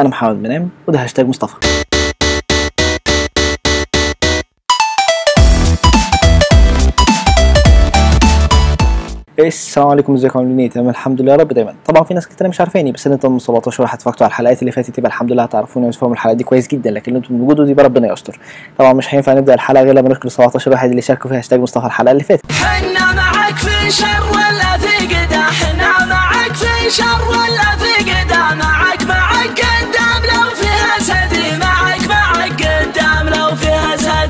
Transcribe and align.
أنا 0.00 0.08
محمد 0.08 0.36
منام 0.36 0.70
وده 0.86 1.02
هاشتاج 1.04 1.26
مصطفى. 1.26 1.54
السلام 9.38 9.88
عليكم 9.88 10.14
إزيكم؟ 10.14 10.38
عاملين 10.38 10.60
إيه؟ 10.60 10.70
تمام 10.70 10.88
الحمد 10.88 11.20
لله 11.20 11.32
يا 11.32 11.36
رب 11.36 11.48
دايما. 11.48 11.74
طبعا 11.86 12.04
في 12.04 12.14
ناس 12.14 12.28
كتير 12.28 12.48
مش 12.48 12.60
عارفاني 12.60 12.92
بس 12.92 13.06
أنتم 13.06 13.32
من 13.32 13.38
17 13.38 13.82
واحد 13.82 13.94
اتفرجتوا 13.98 14.24
على 14.26 14.30
الحلقات 14.30 14.60
اللي 14.60 14.72
فاتت 14.72 14.98
يبقى 14.98 15.08
الحمد 15.08 15.32
لله 15.32 15.42
هتعرفوني 15.42 15.86
وتفهموا 15.88 16.14
الحلقات 16.14 16.36
دي 16.36 16.44
كويس 16.44 16.68
جدا 16.68 16.90
لكن 16.90 17.16
أنتم 17.16 17.34
من 17.34 17.40
وجودوا 17.40 17.64
دي 17.64 17.72
ربنا 17.72 18.12
يستر. 18.12 18.38
طبعا 18.78 18.92
مش 18.92 19.14
هينفع 19.14 19.32
نبدأ 19.32 19.54
الحلقة 19.54 19.82
غير 19.84 19.94
لما 19.94 20.08
نشكر 20.08 20.28
17 20.28 20.70
واحد 20.70 20.90
اللي 20.90 21.02
شاركوا 21.02 21.30
في 21.30 21.36
هاشتاج 21.36 21.60
مصطفى 21.60 21.86
الحلقة 21.86 22.12
اللي 22.12 22.24
فاتت. 22.24 22.52
حنا 22.52 23.12
معك 23.12 23.54
في 23.56 23.90
شر 23.90 24.22
ولا 24.32 24.78
في 24.78 25.06
قدا 25.06 25.42
حنا 25.42 26.06
معك 26.06 26.52
في 26.54 26.90
شر 26.90 27.28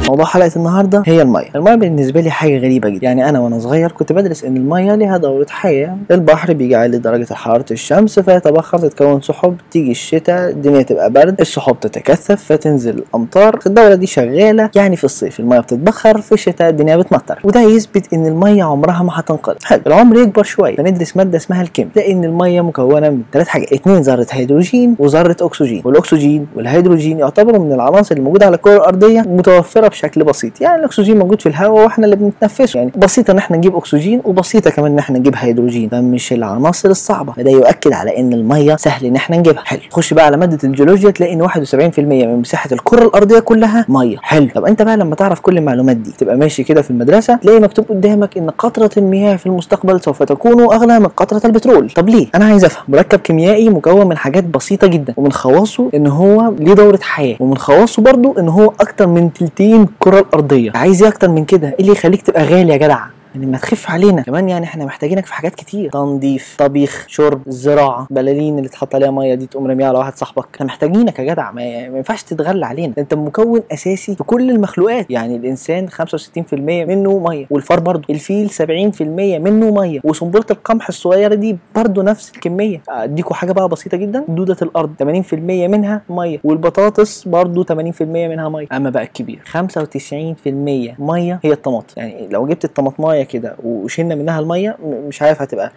موضوع 0.08 0.24
حلقة 0.24 0.50
النهارده 0.56 1.02
هي 1.06 1.22
المية. 1.22 1.48
المية 1.56 1.74
بالنسبة 1.74 2.20
لي 2.20 2.30
حاجة 2.30 2.58
غريبة 2.58 2.88
جدا. 2.88 3.04
يعني 3.04 3.28
أنا 3.28 3.40
وأنا 3.40 3.58
صغير 3.58 3.92
كنت 3.92 4.12
بدرس 4.12 4.44
إن 4.44 4.56
المية 4.56 4.94
ليها 4.94 5.16
دورة 5.16 5.46
حياة. 5.50 5.96
البحر 6.10 6.52
بيجي 6.52 6.88
درجه 6.88 7.34
حرارة 7.34 7.64
الشمس 7.70 8.18
فيتبخر 8.18 8.78
تتكون 8.78 9.20
سحب 9.20 9.56
تيجي 9.70 9.90
الشتاء 9.90 10.50
الدنيا 10.50 10.82
تبقى 10.82 11.10
برد 11.10 11.40
السحب 11.40 11.80
تتكثف 11.80 12.44
فتنزل 12.44 12.98
الأمطار. 12.98 13.58
الدوره 13.66 13.94
دي 13.94 14.06
شغالة 14.06 14.70
يعني 14.76 14.96
في 14.96 15.04
الصيف 15.04 15.40
المية 15.40 15.60
بتتبخر 15.60 16.20
في 16.20 16.32
الشتاء 16.32 16.68
الدنيا 16.68 16.96
بتمطر. 16.96 17.38
وده 17.44 17.60
يثبت 17.60 18.12
إن 18.12 18.26
المية 18.26 18.64
عمرها 18.64 19.02
ما 19.02 19.10
هتنقرض 19.14 19.56
حلو 19.64 19.80
العمر 19.86 20.16
يكبر 20.16 20.42
شوية. 20.42 20.76
فندرس 20.76 21.16
مادة 21.16 21.36
اسمها 21.36 21.62
الكيمياء. 21.62 21.94
تلاقي 21.94 22.12
إن 22.12 22.24
المية 22.24 22.60
مكونة 22.60 23.10
من 23.10 23.22
ثلاث 23.32 23.48
حاجات. 23.48 23.72
اتنين 23.72 23.96
ذرة 23.96 24.26
هيدروجين 24.30 24.96
وذرة 24.98 25.36
أكسجين. 25.40 25.82
والأكسجين 25.84 26.46
والهيدروجين 26.56 27.18
يعتبروا 27.18 27.64
من 27.64 27.72
العناصر 27.72 28.16
الموجودة 28.16 28.46
على 28.46 28.56
الكرة 28.56 28.76
الأرضية 28.76 29.20
متوفرة 29.20 29.88
بشكل 29.98 30.24
بسيط. 30.24 30.60
يعني 30.60 30.78
الأكسجين 30.80 31.18
موجود 31.18 31.40
في 31.40 31.48
الهواء 31.48 31.84
وإحنا 31.84 32.04
اللي 32.04 32.16
بنتنفسه. 32.16 32.78
يعني 32.78 32.92
بسيطة 32.96 33.30
إن 33.30 33.38
إحنا 33.38 33.56
نجيب 33.56 33.76
أكسجين 33.76 34.20
وبسيطة 34.24 34.70
كمان 34.70 34.92
إن 34.92 34.98
إحنا 34.98 35.18
نجيب 35.18 35.34
هيدروجين. 35.36 35.88
ده 35.88 36.00
مش 36.00 36.32
العناصر 36.32 36.88
الصعبة. 36.88 37.32
فده 37.32 37.50
يؤكد 37.50 37.92
على 37.92 38.18
إن 38.18 38.32
المية 38.32 38.76
سهل 38.76 39.06
إن 39.06 39.16
إحنا 39.16 39.36
نجيبها. 39.36 39.62
حلو. 39.64 39.80
خش 39.90 40.14
بقى 40.14 40.26
على 40.26 40.36
مادة 40.36 40.58
الجيولوجيا 40.68 41.10
تلاقي 41.10 41.32
إن 41.32 41.42
71% 41.42 41.98
من 41.98 42.36
مساحة 42.40 42.68
الكرة 42.72 43.04
الأرضية 43.04 43.38
كلها 43.38 43.84
مية. 43.88 44.16
حلو. 44.22 44.48
طب 44.54 44.64
أنت 44.64 44.82
بقى 44.82 44.96
لما 44.96 45.14
تعرف 45.14 45.40
كل 45.40 45.58
المعلومات 45.58 45.96
دي 45.96 46.10
تبقى 46.18 46.36
ماشي 46.36 46.64
كده 46.64 46.82
في 46.82 46.90
المدرسة 46.90 47.36
تلاقي 47.36 47.60
مكتوب 47.60 47.84
قدامك 47.88 48.38
إن 48.38 48.50
قطرة 48.50 48.90
المياه 48.96 49.36
في 49.36 49.46
المستقبل 49.46 50.00
سوف 50.00 50.22
تكون 50.22 50.60
اغلى 50.62 51.00
من 51.00 51.06
قطرة 51.06 51.40
البترول. 51.44 51.90
طب 51.90 52.08
ليه؟ 52.08 52.26
أنا 52.34 52.44
عايز 52.44 52.64
أفهم. 52.64 52.84
مركب 52.88 53.18
كيميائي 53.18 53.68
مكون 53.70 54.06
من 54.08 54.16
حاجات 54.16 54.44
بسيطة 54.44 54.86
جدا. 54.86 55.14
ومن 55.16 55.32
خواصه 55.32 55.90
إن 55.94 56.06
هو 56.06 56.52
ليه 56.58 56.74
دورة 56.74 56.98
حياة. 57.02 57.36
ومن 57.40 57.56
خواصه 57.58 58.02
برضو 58.02 58.34
إن 58.38 58.48
هو 58.48 58.72
أكتر 58.80 59.06
من 59.06 59.32
تلتين 59.32 59.87
الكرة 59.88 60.20
الأرضية. 60.20 60.70
عايز 60.74 61.02
إيه 61.02 61.08
أكتر 61.10 61.28
من 61.28 61.44
كده. 61.44 61.68
إيه 61.68 61.80
اللي 61.80 61.92
يخليك 61.92 62.22
تبقى 62.22 62.44
غالي 62.44 62.72
يا 62.72 62.76
جدع؟ 62.76 63.00
يعني 63.38 63.50
ما 63.50 63.58
تخف 63.58 63.90
علينا. 63.90 64.22
كمان 64.22 64.48
يعني 64.48 64.64
إحنا 64.64 64.84
محتاجينك 64.84 65.26
في 65.26 65.34
حاجات 65.34 65.54
كتير. 65.54 65.90
تنظيف 65.90 66.56
طبيخ 66.58 67.04
شرب 67.08 67.42
زراعة 67.46 68.06
بلالين 68.10 68.58
اللي 68.58 68.68
تحط 68.68 68.94
عليها 68.94 69.10
مية 69.10 69.34
دي 69.34 69.46
تقوم 69.46 69.66
راميها 69.66 69.88
على 69.88 69.98
واحد 69.98 70.16
صاحبك. 70.16 70.46
إحنا 70.54 70.66
محتاجينك 70.66 71.18
يا 71.18 71.24
جدع. 71.24 71.50
ما 71.50 71.62
ينفعش 71.64 72.22
تتغلى 72.22 72.66
علينا. 72.66 72.92
أنت 72.98 73.14
مكون 73.14 73.62
أساسي 73.72 74.14
في 74.14 74.24
كل 74.24 74.50
المخلوقات. 74.50 75.10
يعني 75.10 75.36
الإنسان 75.36 75.88
65% 75.88 76.84
منه 76.84 77.18
مية. 77.18 77.46
والفار 77.50 77.80
برضه. 77.80 78.02
الفيل 78.10 78.50
70% 78.50 79.38
منه 79.38 79.70
مية. 79.70 80.00
وسنبله 80.04 80.44
القمح 80.50 80.88
الصغيرة 80.88 81.34
دي 81.34 81.56
برضه 81.76 82.02
نفس 82.02 82.32
الكمية. 82.34 82.82
أديكوا 82.88 83.36
حاجة 83.36 83.52
بقى 83.52 83.68
بسيطة 83.68 83.96
جدا. 83.96 84.24
دودة 84.28 84.56
الأرض 84.62 84.90
80% 84.98 85.68
منها 85.68 86.02
مية. 86.08 86.40
والبطاطس 86.44 87.28
برضه 87.28 87.64
80% 87.64 88.28
منها 88.28 88.48
مية. 88.48 88.66
أما 88.72 88.90
بقى 88.90 89.02
الكبير 89.02 89.40
95% 89.44 90.94
مية 90.98 91.40
هي 91.44 91.52
الطماطم. 91.52 91.94
يعني 91.96 92.28
لو 92.30 92.46
جبت 92.46 92.64
الطماطماية 92.64 93.27
كده 93.28 93.56
وشلنا 93.64 94.14
منها 94.14 94.40
المية 94.40 94.76
مش 95.08 95.22
عارف 95.22 95.42
هتبقى 95.42 95.72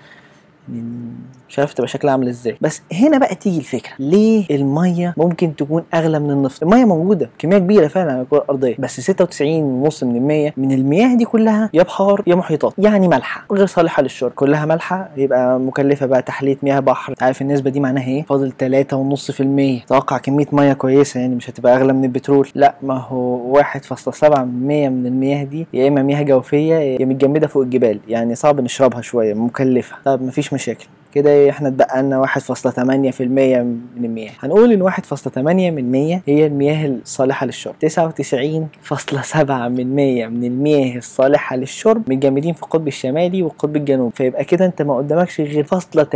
يعني 0.73 1.11
مش 1.51 1.59
عارف 1.59 1.73
تبقى 1.73 1.87
شكلها 1.87 2.11
عامل 2.11 2.27
إزاي. 2.27 2.57
بس 2.61 2.81
هنا 2.93 3.17
بقى 3.17 3.35
تيجي 3.35 3.57
الفكرة. 3.57 3.91
ليه 3.99 4.45
المية 4.51 5.13
ممكن 5.17 5.55
تكون 5.55 5.83
أغلى 5.93 6.19
من 6.19 6.31
النفط؟ 6.31 6.63
المية 6.63 6.85
موجودة 6.85 7.29
كمية 7.39 7.57
كبيرة 7.57 7.87
فعلا 7.87 8.11
على 8.11 8.21
الكرة 8.21 8.37
الأرضية. 8.37 8.75
بس 8.79 9.11
96.5% 9.11 10.03
من 10.03 10.51
من 10.57 10.71
المياه 10.71 11.15
دي 11.15 11.25
كلها 11.25 11.69
يا 11.73 11.83
بحار 11.83 12.23
يا 12.27 12.35
محيطات. 12.35 12.73
يعني 12.77 13.07
مالحه 13.07 13.45
غير 13.51 13.65
صالحة 13.65 14.03
للشرب. 14.03 14.31
كلها 14.31 14.65
مالحه 14.65 15.09
يبقى 15.17 15.59
مكلفة 15.59 16.05
بقى 16.05 16.21
تحلية 16.21 16.57
مياه 16.63 16.79
بحر. 16.79 17.13
عارف 17.21 17.41
النسبة 17.41 17.69
دي 17.69 17.79
معناها 17.79 18.07
إيه؟ 18.07 18.23
فاضل 18.23 18.51
3.5% 18.51 19.87
توقع 19.87 20.17
كمية 20.17 20.47
ميه 20.51 20.73
كويسة 20.73 21.19
يعني 21.19 21.35
مش 21.35 21.49
هتبقى 21.49 21.75
أغلى 21.75 21.93
من 21.93 22.03
البترول. 22.03 22.49
لا 22.55 22.75
ما 22.83 22.97
هو 22.97 23.53
1.7% 23.61 24.23
من 24.23 25.05
المياه 25.05 25.43
دي 25.43 25.67
يا 25.73 25.87
إما 25.87 26.01
مياه 26.03 26.21
جوفية 26.23 26.75
يا 26.75 27.05
متجمدة 27.05 27.47
فوق 27.47 27.63
الجبال. 27.63 27.99
يعني 28.07 28.35
صعب 28.35 28.61
نشربها 28.61 29.01
شوية 29.01 29.33
مكلفة. 29.33 29.95
طب 30.05 30.21
مفيش 30.21 30.53
مشاكل. 30.53 30.87
كده 31.13 31.49
إحنا 31.49 31.67
اتبقى 31.67 32.03
لنا 32.03 32.21
1.8% 32.21 33.21
من 33.21 33.79
المياه. 34.05 34.31
هنقول 34.39 34.71
إن 34.71 34.81
1.8 34.91 35.37
من 35.37 35.91
100 35.91 36.21
هي 36.27 36.45
المياه 36.47 36.87
الصالحة 36.87 37.45
للشرب. 37.45 37.75
99.7 37.85 39.51
من 39.51 39.95
100 39.95 40.27
من 40.27 40.43
المياه 40.43 40.97
الصالحة 40.97 41.55
للشرب 41.55 42.11
متجمدين 42.11 42.53
في 42.53 42.63
القطب 42.63 42.87
الشمالي 42.87 43.43
والقطب 43.43 43.75
الجنوبي. 43.75 44.15
فيبقى 44.15 44.43
كده 44.45 44.65
انت 44.65 44.81
ما 44.81 44.97
قدامكش 44.97 45.41
غير 45.41 45.63
فاصلة 45.63 46.03
3% 46.03 46.09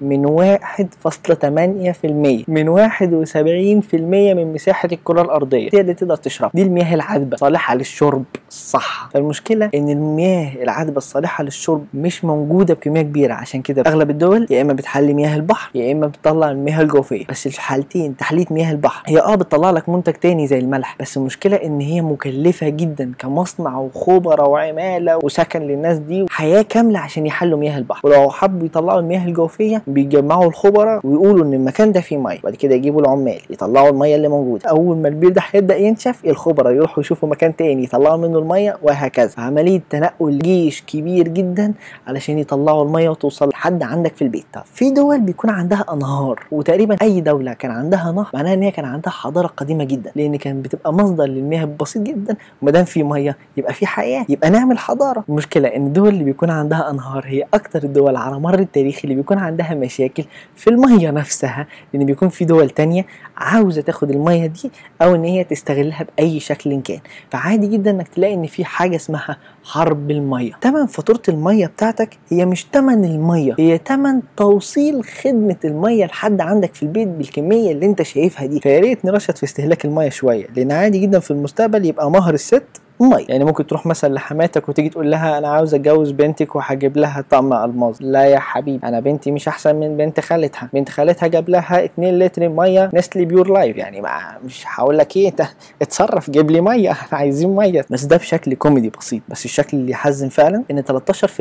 من 0.00 0.26
1.8% 0.26 2.44
من 2.48 2.68
71% 2.68 3.94
من 3.94 4.52
مساحة 4.52 4.88
الكرة 4.92 5.22
الأرضية. 5.22 5.68
هي 5.72 5.80
اللي 5.80 5.94
تقدر 5.94 6.16
تشرب. 6.16 6.50
دي 6.54 6.62
المياه 6.62 6.94
العذبة 6.94 7.36
صالحة 7.36 7.74
للشرب. 7.74 8.24
صح. 8.50 9.08
فالمشكلة 9.12 9.70
إن 9.74 9.88
المياه 9.88 10.62
العذبة 10.62 10.96
الصالحة 10.96 11.44
للشرب 11.44 11.84
مش 11.94 12.24
موجودة 12.24 12.74
بكمية 12.74 13.02
كبيرة 13.02 13.34
عشان 13.34 13.62
كده 13.62 13.82
أغلب 13.88 14.10
الدول 14.10 14.46
يا 14.50 14.62
إما 14.62 14.72
بتحلي 14.72 15.14
مياه 15.14 15.36
البحر 15.36 15.70
يا 15.74 15.92
إما 15.92 16.06
بتطلع 16.06 16.50
المياه 16.50 16.80
الجوفية. 16.80 17.24
بس 17.28 17.48
في 17.48 17.54
الحالتين 17.54 18.16
تحلية 18.16 18.44
مياه 18.50 18.70
البحر. 18.72 19.02
هي 19.06 19.20
آه 19.20 19.34
بتطلع 19.34 19.70
لك 19.70 19.88
منتج 19.88 20.12
تاني 20.12 20.46
زي 20.46 20.58
الملح 20.58 20.96
بس 21.00 21.16
المشكلة 21.16 21.56
إن 21.56 21.80
هي 21.80 22.00
مكلفة 22.00 22.68
جدا 22.68 23.12
كمصنع 23.18 23.78
وخبرة 23.78 24.48
وعمالة 24.48 25.18
وسكن 25.24 25.62
للناس 25.62 25.98
دي 25.98 26.26
حياه 26.30 26.62
كاملة 26.62 26.98
عشان 26.98 27.26
يحلوا 27.26 27.58
مياه 27.58 27.78
البحر. 27.78 28.00
ولو 28.08 28.30
حبوا 28.30 28.66
يطلعوا 28.66 29.00
المياه 29.00 29.24
الجوفية 29.26 29.82
بيجمعوا 29.86 30.44
الخبراء 30.46 31.00
ويقولوا 31.06 31.44
إن 31.44 31.54
المكان 31.54 31.92
ده 31.92 32.00
فيه 32.00 32.16
ميه 32.16 32.38
بعد 32.44 32.54
كده 32.54 32.74
يجيبوا 32.74 33.00
العمال 33.00 33.40
يطلعوا 33.50 33.88
الميه 33.88 34.16
اللي 34.16 34.28
موجودة. 34.28 34.68
أول 34.70 34.96
ما 34.96 35.08
البير 35.08 35.30
ده 35.30 35.42
هيبدأ 35.50 35.76
ينشف 35.76 36.20
الخبراء 36.26 36.72
يروحوا 36.72 37.00
يشوفوا 37.00 37.28
مكان 37.28 37.56
تاني 37.56 37.84
يطلعوا 37.84 38.16
منه 38.16 38.38
الميه 38.38 38.76
وهكذا. 38.82 39.32
عمليه 39.38 39.80
تنقل 39.90 40.38
جيش 40.38 40.82
كبير 40.82 41.28
جدا 41.28 41.72
علشان 42.06 42.38
يطلعوا 42.38 42.84
الميه 42.84 43.08
وتوصل 43.08 43.48
لحد 43.48 43.77
عندك 43.82 44.16
في 44.16 44.22
البيت. 44.22 44.46
في 44.74 44.90
دول 44.90 45.20
بيكون 45.20 45.50
عندها 45.50 45.84
أنهار 45.92 46.46
وتقريبا 46.52 46.96
أي 47.02 47.20
دولة 47.20 47.52
كان 47.52 47.70
عندها 47.70 48.12
نهر 48.12 48.30
معناها 48.34 48.54
إن 48.54 48.62
هي 48.62 48.70
كان 48.70 48.84
عندها 48.84 49.10
حضارة 49.12 49.46
قديمة 49.46 49.84
جدا 49.84 50.12
لأن 50.16 50.36
كان 50.36 50.62
بتبقى 50.62 50.92
مصدر 50.92 51.24
للمياه 51.24 51.64
بسيط 51.80 52.02
جدا 52.02 52.36
وما 52.62 52.70
دام 52.70 52.84
في 52.84 53.02
ميه 53.02 53.36
يبقى 53.56 53.72
في 53.72 53.86
حياة 53.86 54.26
يبقى 54.28 54.50
نعمل 54.50 54.78
حضارة. 54.78 55.24
المشكلة 55.28 55.68
إن 55.68 55.86
الدول 55.86 56.08
اللي 56.08 56.24
بيكون 56.24 56.50
عندها 56.50 56.90
أنهار 56.90 57.24
هي 57.26 57.44
أكتر 57.54 57.82
الدول 57.84 58.16
على 58.16 58.40
مر 58.40 58.58
التاريخ 58.58 59.00
اللي 59.04 59.14
بيكون 59.14 59.38
عندها 59.38 59.74
مشاكل 59.74 60.24
في 60.56 60.70
الميه 60.70 61.10
نفسها 61.10 61.66
لأن 61.94 62.06
بيكون 62.06 62.28
في 62.28 62.44
دول 62.44 62.70
تانية 62.70 63.06
عاوزة 63.36 63.80
تاخد 63.82 64.10
الميه 64.10 64.46
دي 64.46 64.70
أو 65.02 65.14
إن 65.14 65.24
هي 65.24 65.44
تستغلها 65.44 66.06
بأي 66.18 66.40
شكل 66.40 66.80
كان. 66.80 67.00
فعادي 67.30 67.66
جدا 67.66 67.90
إنك 67.90 68.08
تلاقي 68.08 68.34
إن 68.34 68.46
في 68.46 68.64
حاجة 68.64 68.96
اسمها 68.96 69.36
حرب 69.64 70.10
الميه 70.10 70.52
تمن 70.60 70.86
فاتورة 70.86 71.22
الميه 71.28 71.66
بتاعتك 71.66 72.18
هي 72.28 72.46
مش 72.46 72.64
تمن 72.64 73.04
الميه 73.04 73.54
هي 73.58 73.67
تمن 73.76 74.20
توصيل 74.36 75.04
خدمة 75.04 75.56
المية 75.64 76.04
لحد 76.04 76.40
عندك 76.40 76.74
في 76.74 76.82
البيت 76.82 77.08
بالكمية 77.08 77.72
اللي 77.72 77.86
انت 77.86 78.02
شايفها 78.02 78.46
دي. 78.46 78.60
فيا 78.60 78.80
ريت 78.80 79.04
نرشد 79.04 79.36
في 79.36 79.44
استهلاك 79.44 79.84
المية 79.84 80.08
شوية 80.08 80.46
لأن 80.56 80.72
عادي 80.72 80.98
جدا 80.98 81.18
في 81.18 81.30
المستقبل 81.30 81.84
يبقى 81.86 82.10
مهر 82.10 82.34
الست 82.34 82.62
ميه 83.00 83.24
يعني 83.28 83.44
ممكن 83.44 83.66
تروح 83.66 83.86
مثلا 83.86 84.14
لحماتك 84.14 84.68
وتيجي 84.68 84.88
تقول 84.88 85.10
لها 85.10 85.38
أنا 85.38 85.48
عاوز 85.48 85.74
أتجوز 85.74 86.10
بنتك 86.10 86.56
وهجيب 86.56 86.96
لها 86.96 87.24
طقم 87.30 87.52
الماظ 87.52 87.96
لا 88.00 88.24
يا 88.24 88.38
حبيبي 88.38 88.86
أنا 88.86 89.00
بنتي 89.00 89.30
مش 89.30 89.48
أحسن 89.48 89.76
من 89.76 89.96
بنت 89.96 90.20
خالتها. 90.20 90.68
بنت 90.72 90.88
خالتها 90.88 91.26
جاب 91.26 91.48
لها 91.48 91.84
2 91.84 92.18
لتر 92.18 92.48
مية 92.48 92.90
Nestle 92.94 93.24
Pure 93.24 93.50
Life. 93.50 93.76
يعني 93.76 94.00
ما 94.00 94.38
مش 94.44 94.64
هقول 94.66 94.98
لك 94.98 95.16
إيه 95.16 95.34
اتصرف 95.82 96.30
جيب 96.30 96.50
لي 96.50 96.60
مية. 96.60 96.90
إحنا 96.90 97.18
عايزين 97.22 97.56
مية. 97.56 97.84
بس 97.90 98.04
ده 98.04 98.16
بشكل 98.16 98.54
كوميدي 98.54 98.90
بسيط. 99.00 99.22
بس 99.28 99.44
الشكل 99.44 99.76
اللي 99.76 99.92
يحزن 99.92 100.28
فعلا 100.28 100.64
إن 100.70 100.82
13% 100.82 101.40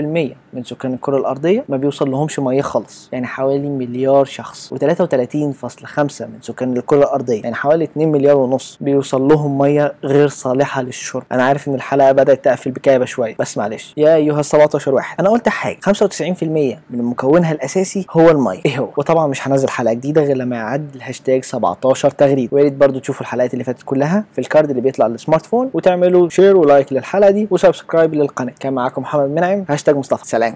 من 0.54 0.64
سكان 0.64 0.94
الكرة 0.94 1.18
الأرضية 1.18 1.64
ما 1.70 1.78
بيوصل 1.78 2.12
لهمش 2.12 2.40
مية 2.40 2.62
خالص. 2.62 3.10
يعني 3.12 3.28
حوالي 3.28 3.70
مليار 3.70 4.26
شخص. 4.26 4.74
و33.5 4.74 6.22
من 6.22 6.38
سكان 6.42 6.78
الكرة 6.78 6.98
الأرضية. 7.00 7.42
يعني 7.44 7.56
حوالي 7.56 7.84
2 7.84 8.12
مليار 8.12 8.38
ونص 8.38 8.78
بيوصل 8.82 9.28
لهم 9.28 9.58
مية 9.58 9.94
غير 10.04 10.28
صالحة 10.28 10.82
للشرب. 10.82 11.24
أنا 11.32 11.47
عارف 11.48 11.68
إن 11.68 11.76
الحلقة 11.76 12.12
بدأت 12.12 12.46
تقفل 12.46 12.72
بكآبة 12.72 13.06
شوية 13.06 13.36
بس 13.40 13.58
معلش. 13.58 13.94
يا 13.98 14.16
أيها 14.16 14.40
ال 14.40 14.46
17 14.46 14.94
واحد. 14.94 15.16
أنا 15.20 15.30
قلت 15.30 15.50
حاجة 15.50 15.78
95% 15.82 16.44
من 16.90 17.04
مكونها 17.04 17.52
الأساسي 17.52 18.06
هو 18.12 18.30
المية. 18.30 18.62
إيه 18.66 18.80
هو؟ 18.80 18.90
وطبعا 18.98 19.28
مش 19.28 19.48
هنزل 19.48 19.70
حلقة 19.70 19.94
جديدة 19.94 20.24
غير 20.24 20.38
لما 20.38 20.56
يعدي 20.56 20.98
الهاشتاج 20.98 21.44
17 21.44 22.10
تغريد. 22.12 22.50
ويا 22.52 22.64
ريت 22.64 22.74
برضو 22.74 23.00
تشوفوا 23.00 23.22
الحلقات 23.22 23.54
اللي 23.54 23.64
فاتت 23.64 23.84
كلها 23.86 24.24
في 24.34 24.40
ال 24.40 24.46
card 24.46 24.70
اللي 24.70 24.82
بيطلع 24.82 25.08
لل 25.08 25.19
smart 25.19 25.46
phone 25.46 25.70
وتعملوا 25.74 26.30
share 26.30 26.58
و 26.58 26.65
like 26.65 26.94
للحلقة 26.94 27.32
دي 27.32 27.48
و 27.52 27.58
subscribe 27.58 28.14
للقناة. 28.14 28.54
كان 28.60 28.74
معاكم 28.74 29.02
محمد 29.02 29.30
منعم 29.30 29.66
هاشتاج 29.70 29.96
مصطفى. 29.96 30.28
سلام. 30.28 30.56